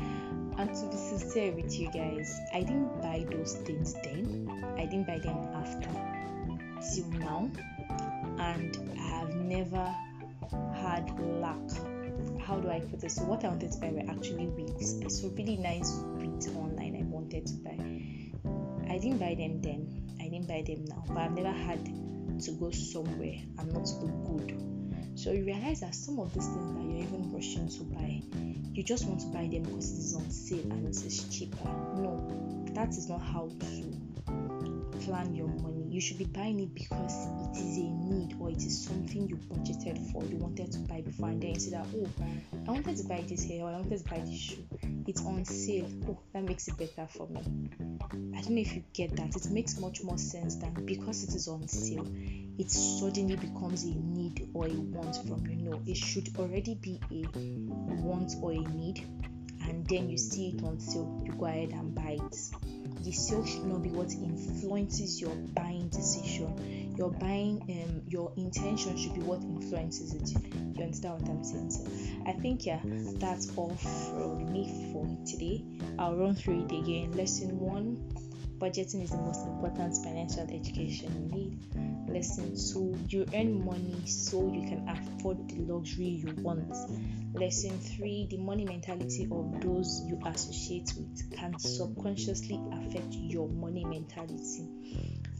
And 0.62 0.74
to 0.74 0.86
be 0.86 0.96
sincere 0.96 1.52
with 1.52 1.78
you 1.78 1.90
guys, 1.90 2.38
I 2.54 2.60
didn't 2.60 3.00
buy 3.02 3.26
those 3.30 3.54
things 3.56 3.94
then. 4.04 4.74
I 4.76 4.84
didn't 4.84 5.06
buy 5.06 5.18
them 5.18 5.38
after 5.54 5.88
till 6.94 7.08
now, 7.18 7.50
and 8.38 8.76
I 8.98 9.02
have 9.02 9.34
never 9.34 9.94
had 10.74 11.10
lack. 11.40 11.58
How 12.40 12.58
do 12.58 12.68
I 12.70 12.80
put 12.80 13.00
this? 13.00 13.16
So 13.16 13.24
what 13.24 13.44
I 13.44 13.48
wanted 13.48 13.72
to 13.72 13.78
buy 13.78 13.90
were 13.90 14.10
actually 14.10 14.46
wigs. 14.46 15.20
Saw 15.20 15.28
really 15.36 15.56
nice 15.56 15.92
wigs 16.16 16.48
online. 16.48 16.96
I 16.96 17.04
wanted 17.04 17.46
to 17.46 17.54
buy. 17.54 17.78
I 18.92 18.98
didn't 18.98 19.18
buy 19.18 19.34
them 19.34 19.60
then. 19.62 20.16
I 20.20 20.28
didn't 20.28 20.48
buy 20.48 20.62
them 20.66 20.84
now, 20.84 21.04
but 21.08 21.18
I've 21.18 21.32
never 21.32 21.50
had 21.50 21.88
to 22.42 22.52
go 22.52 22.70
somewhere 22.70 23.38
and 23.58 23.72
not 23.72 23.88
look 24.00 24.38
good. 24.38 24.62
So 25.14 25.30
you 25.30 25.44
realize 25.44 25.80
that 25.80 25.94
some 25.94 26.18
of 26.18 26.32
these 26.34 26.46
things 26.46 26.74
that 26.74 26.82
you're 26.82 27.02
even 27.04 27.32
rushing 27.32 27.68
to 27.68 27.84
buy, 27.84 28.22
you 28.72 28.82
just 28.82 29.06
want 29.06 29.20
to 29.20 29.26
buy 29.26 29.46
them 29.46 29.62
because 29.62 29.92
it 29.92 29.98
is 29.98 30.14
on 30.14 30.30
sale 30.30 30.70
and 30.70 30.86
it 30.86 31.04
is 31.04 31.28
cheaper. 31.28 31.68
No, 31.96 32.26
that 32.74 32.88
is 32.90 33.08
not 33.08 33.20
how 33.20 33.48
to 33.60 34.02
plan 35.00 35.34
your 35.34 35.48
money. 35.48 35.86
You 35.90 36.00
should 36.00 36.18
be 36.18 36.24
buying 36.24 36.60
it 36.60 36.74
because 36.74 37.26
it 37.50 37.58
is 37.58 37.76
a 37.76 37.82
need 37.82 38.36
or 38.40 38.50
it 38.50 38.56
is 38.56 38.84
something 38.84 39.28
you 39.28 39.36
budgeted 39.36 39.98
for, 40.10 40.24
you 40.24 40.36
wanted 40.36 40.72
to 40.72 40.78
buy 40.78 41.02
before, 41.02 41.28
and 41.28 41.42
then 41.42 41.50
you 41.50 41.60
say 41.60 41.70
that, 41.72 41.86
oh, 41.94 42.08
I 42.66 42.70
wanted 42.70 42.96
to 42.96 43.04
buy 43.04 43.22
this 43.28 43.44
hair 43.44 43.64
or 43.64 43.70
I 43.70 43.74
wanted 43.74 43.98
to 43.98 44.08
buy 44.08 44.20
this 44.20 44.38
shoe. 44.38 44.64
It's 45.06 45.24
on 45.26 45.44
sale. 45.44 45.86
Oh, 46.08 46.18
that 46.32 46.44
makes 46.44 46.68
it 46.68 46.78
better 46.78 47.06
for 47.08 47.28
me. 47.28 47.42
I 48.34 48.40
don't 48.40 48.50
know 48.50 48.60
if 48.60 48.74
you 48.74 48.84
get 48.92 49.16
that. 49.16 49.34
It 49.36 49.50
makes 49.50 49.78
much 49.78 50.02
more 50.02 50.18
sense 50.18 50.56
than 50.56 50.72
because 50.86 51.24
it 51.24 51.34
is 51.34 51.48
on 51.48 51.66
sale, 51.68 52.06
it 52.58 52.70
suddenly 52.70 53.36
becomes 53.36 53.84
a 53.84 53.94
need 53.94 54.48
or 54.54 54.66
a 54.66 54.74
want 54.74 55.16
from 55.26 55.46
you. 55.46 55.56
No, 55.56 55.80
it 55.86 55.96
should 55.96 56.28
already 56.38 56.74
be 56.74 57.00
a 57.10 57.26
want 58.02 58.32
or 58.40 58.52
a 58.52 58.58
need, 58.58 59.06
and 59.62 59.86
then 59.86 60.10
you 60.10 60.18
see 60.18 60.50
it 60.50 60.62
on 60.64 60.78
sale, 60.80 61.22
you 61.24 61.32
go 61.32 61.46
ahead 61.46 61.70
and 61.70 61.94
buy 61.94 62.18
it. 62.20 62.36
The 63.04 63.12
sale 63.12 63.44
should 63.44 63.64
not 63.64 63.82
be 63.82 63.90
what 63.90 64.12
influences 64.12 65.20
your 65.20 65.34
buying 65.34 65.88
decision. 65.88 66.94
Your 66.96 67.10
buying, 67.10 67.62
um, 67.62 68.02
your 68.08 68.32
intention 68.36 68.96
should 68.96 69.14
be 69.14 69.20
what 69.20 69.40
influences 69.42 70.14
it. 70.14 70.30
You 70.76 70.84
understand 70.84 71.22
what 71.22 71.30
I'm 71.30 71.44
saying? 71.44 71.70
So 71.70 71.86
I 72.26 72.32
think 72.32 72.66
yeah, 72.66 72.80
that's 72.84 73.56
all 73.56 73.74
from 73.76 74.52
me 74.52 74.92
for 74.92 75.06
today. 75.26 75.64
I'll 75.98 76.16
run 76.16 76.34
through 76.34 76.66
it 76.66 76.72
again. 76.72 77.12
Lesson 77.12 77.58
one 77.58 77.96
budgeting 78.58 79.02
is 79.02 79.10
the 79.10 79.16
most 79.16 79.44
important 79.46 79.96
financial 80.04 80.48
education 80.54 81.28
you 81.28 81.36
need. 81.36 81.91
Lesson 82.12 82.54
two, 82.54 82.94
you 83.08 83.26
earn 83.34 83.64
money 83.64 84.06
so 84.06 84.52
you 84.52 84.68
can 84.68 84.86
afford 84.86 85.48
the 85.48 85.60
luxury 85.72 86.04
you 86.04 86.34
want. 86.42 86.70
Lesson 87.32 87.78
three, 87.78 88.26
the 88.30 88.36
money 88.36 88.66
mentality 88.66 89.26
of 89.32 89.62
those 89.62 90.02
you 90.06 90.20
associate 90.26 90.92
with 90.94 91.32
can 91.34 91.58
subconsciously 91.58 92.60
affect 92.70 93.14
your 93.14 93.48
money 93.48 93.86
mentality. 93.86 94.68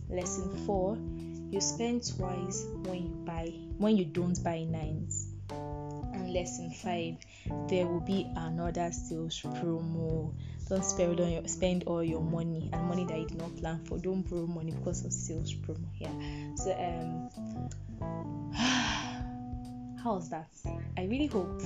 Lesson 0.09 0.51
four, 0.65 0.97
you 1.51 1.61
spend 1.61 2.03
twice 2.17 2.67
when 2.85 3.03
you 3.03 3.23
buy 3.27 3.53
when 3.77 3.99
you 3.99 4.07
don't 4.07 4.43
buy 4.43 4.65
nines. 4.65 5.29
And 5.51 6.33
lesson 6.33 6.71
five, 6.71 7.17
there 7.69 7.87
will 7.87 8.01
be 8.01 8.27
another 8.35 8.91
sales 8.93 9.43
promo 9.43 10.35
don't 10.73 10.85
spend 10.87 11.21
all 11.21 11.29
your 11.29 11.47
spend 11.47 11.85
all 11.85 12.03
your 12.03 12.23
money 12.23 12.71
and 12.73 12.89
money 12.89 13.05
that 13.05 13.19
you 13.19 13.27
did 13.27 13.37
not 13.37 13.55
plan 13.59 13.79
for. 13.85 13.99
Don't 13.99 14.23
borrow 14.23 14.47
money 14.47 14.71
because 14.73 15.05
of 15.05 15.13
sales 15.13 15.53
promo. 15.53 15.85
Yeah. 15.99 16.09
So 16.57 16.73
um 16.73 17.29
how's 20.03 20.31
that? 20.31 20.49
I 20.97 21.03
really 21.05 21.27
hope 21.27 21.61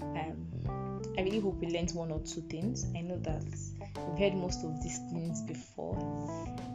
um 0.00 1.02
I 1.18 1.22
really 1.22 1.40
hope 1.40 1.60
we 1.60 1.66
learned 1.66 1.90
one 1.90 2.10
or 2.10 2.20
two 2.20 2.40
things. 2.48 2.86
I 2.96 3.02
know 3.02 3.18
that 3.18 3.44
we've 3.44 4.18
heard 4.18 4.34
most 4.34 4.64
of 4.64 4.82
these 4.82 4.98
things 5.12 5.42
before. 5.42 5.98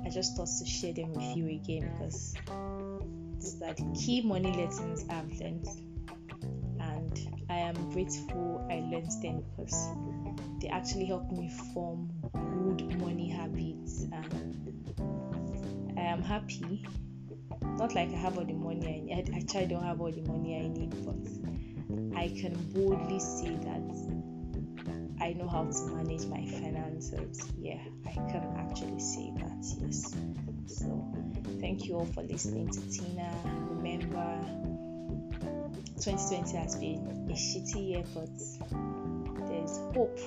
I 0.05 0.09
just 0.09 0.37
thought 0.37 0.49
to 0.59 0.65
share 0.67 0.93
them 0.93 1.13
with 1.13 1.35
you 1.35 1.47
again 1.47 1.89
because 1.93 2.35
these 3.39 3.59
are 3.63 3.73
the 3.73 3.91
key 3.99 4.21
money 4.21 4.51
lessons 4.51 5.03
I've 5.09 5.31
learned 5.39 5.67
and 6.79 7.45
I 7.49 7.57
am 7.57 7.91
grateful 7.91 8.67
I 8.69 8.81
learned 8.81 9.11
them 9.23 9.43
because 9.57 9.87
they 10.63 10.69
actually 10.69 11.05
helped 11.05 11.31
me 11.33 11.49
form 11.73 12.09
good 12.31 12.97
money 13.01 13.27
habits 13.27 14.03
and 14.03 15.93
I 15.97 16.03
am 16.03 16.23
happy. 16.23 16.87
Not 17.61 17.93
like 17.93 18.09
I 18.09 18.17
have 18.17 18.37
all 18.37 18.45
the 18.45 18.53
money 18.53 18.87
I 18.87 18.99
need. 19.05 19.29
I 19.33 19.37
actually 19.39 19.67
don't 19.67 19.83
have 19.83 19.99
all 19.99 20.11
the 20.11 20.21
money 20.21 20.55
I 20.55 20.69
need, 20.69 20.91
but 21.05 22.17
I 22.17 22.29
can 22.29 22.53
boldly 22.73 23.19
say 23.19 23.57
that 23.57 23.83
I 25.19 25.33
know 25.33 25.49
how 25.49 25.65
to 25.65 25.81
manage 25.87 26.25
my 26.27 26.45
finances. 26.45 27.45
Yeah, 27.59 27.81
I 28.05 28.13
can 28.13 28.55
actually 28.57 28.99
say 28.99 29.33
that, 29.35 29.65
yes. 29.81 30.15
So, 30.65 31.13
thank 31.59 31.85
you 31.85 31.95
all 31.95 32.05
for 32.05 32.23
listening 32.23 32.69
to 32.69 32.79
Tina. 32.89 33.33
Remember, 33.69 34.39
2020 35.99 36.57
has 36.57 36.75
been 36.75 37.27
a 37.29 37.33
shitty 37.33 37.89
year, 37.89 38.03
but 38.13 38.92
hope. 39.93 40.19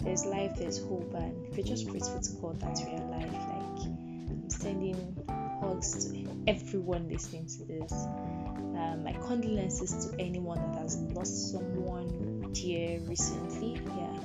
There's 0.00 0.24
life, 0.24 0.56
there's 0.58 0.78
hope, 0.78 1.12
and 1.14 1.48
we're 1.56 1.62
just 1.62 1.88
grateful 1.88 2.20
to 2.20 2.32
God 2.40 2.60
that 2.60 2.80
we 2.86 2.92
are 2.96 3.02
alive. 3.02 3.32
Like, 3.32 3.86
I'm 3.86 4.50
sending 4.50 5.16
hugs 5.60 6.06
to 6.06 6.28
everyone 6.46 7.08
listening 7.08 7.46
to 7.46 7.64
this. 7.64 7.92
Um, 7.92 9.02
my 9.04 9.12
condolences 9.26 10.06
to 10.06 10.20
anyone 10.20 10.58
that 10.72 10.80
has 10.82 10.96
lost 11.12 11.52
someone 11.52 12.50
dear 12.52 13.00
recently. 13.00 13.80
Yeah, 13.96 14.20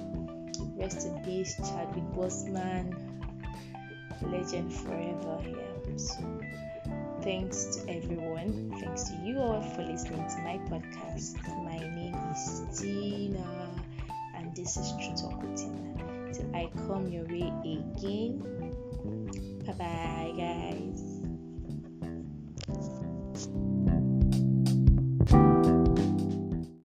rest 0.77 1.07
in 1.07 1.21
peace, 1.23 1.55
Chadwick 1.57 2.05
Boseman, 2.15 2.95
legend 4.21 4.73
forever. 4.73 5.41
Yeah, 5.43 5.97
so 5.97 6.39
thanks 7.21 7.77
to 7.77 7.89
everyone. 7.89 8.75
Thanks 8.79 9.09
to 9.09 9.15
you 9.23 9.37
all 9.39 9.61
for 9.61 9.83
listening 9.83 10.27
to 10.29 10.37
my 10.39 10.59
podcast. 10.69 11.35
My 11.63 11.77
name 11.77 12.15
is 12.31 12.79
Tina, 12.79 13.62
this 14.55 14.77
is 14.77 14.91
Truth 14.97 15.21
Talk 15.21 15.41
with 15.41 15.57
Tina. 15.57 16.31
Till 16.31 16.55
I 16.55 16.69
come 16.85 17.07
your 17.07 17.25
way 17.25 17.51
again. 17.65 18.37
Bye 19.65 19.73
bye, 19.73 20.33
guys. 20.37 20.92